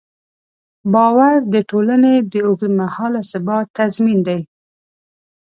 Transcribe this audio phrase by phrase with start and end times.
[0.93, 4.39] باور د ټولنې د اوږدمهاله ثبات تضمین دی.